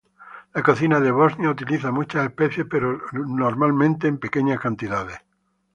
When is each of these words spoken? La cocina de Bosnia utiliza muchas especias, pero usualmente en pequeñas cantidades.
La 0.55 0.63
cocina 0.63 0.99
de 0.99 1.11
Bosnia 1.11 1.51
utiliza 1.51 1.91
muchas 1.91 2.25
especias, 2.25 2.65
pero 2.67 2.99
usualmente 3.13 4.07
en 4.07 4.17
pequeñas 4.17 4.59
cantidades. 4.59 5.19